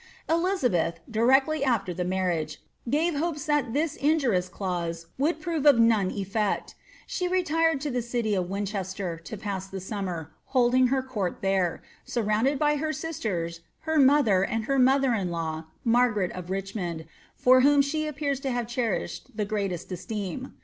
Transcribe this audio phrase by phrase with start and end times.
[0.27, 2.59] Elizabeth, directly after the marriage,
[2.89, 6.73] gave hopes that this injuriov clause would prove of none eflfect
[7.05, 11.41] She retired to the city of Winchet ter, to pass the summer, holding her court
[11.43, 17.05] there, surrounded by he sisters, her mother, and her mother in law, Maigaret of Richmond,
[17.39, 20.55] fc whom she appears to have cherished the greatest esteem.